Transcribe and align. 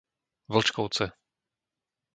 Vlčkovce 0.53 1.05